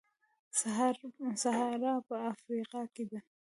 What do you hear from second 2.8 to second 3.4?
کې ده.